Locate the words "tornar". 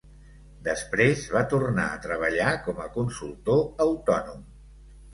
1.51-1.87